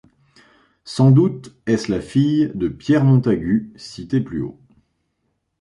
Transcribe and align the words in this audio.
Sans 0.83 1.11
doute 1.11 1.55
est-ce 1.67 1.91
la 1.91 2.01
fille 2.01 2.51
de 2.55 2.67
Pierre 2.69 3.03
Montagut 3.03 3.71
cité 3.77 4.19
plus 4.19 4.41
haut. 4.41 4.57